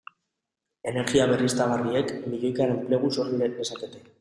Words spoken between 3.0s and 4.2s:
sor lezakete.